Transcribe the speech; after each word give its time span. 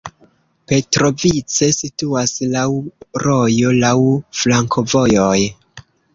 Petrovice 0.69 1.67
situas 1.81 2.33
laŭ 2.55 2.65
rojo, 3.27 3.75
laŭ 3.85 3.93
flankovojoj. 4.41 5.39